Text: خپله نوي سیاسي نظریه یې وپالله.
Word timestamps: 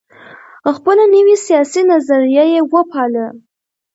خپله 0.75 1.03
نوي 1.13 1.35
سیاسي 1.45 1.81
نظریه 1.91 2.45
یې 2.53 2.61
وپالله. 2.73 3.27